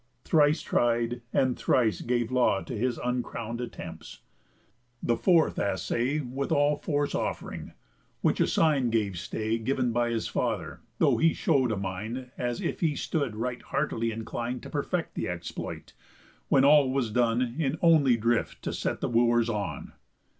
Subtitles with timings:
[0.23, 4.21] Thrice tried, and thrice gave law To his uncrown'd attempts;
[5.03, 7.73] the fourth assay With all force off'ring,
[8.21, 12.61] which a sign gave stay Giv'n by his father; though he show'd a mind As
[12.61, 15.93] if he stood right heartily inclin'd To perfect the exploit,
[16.49, 19.93] when all was done In only drift to set the Wooers on.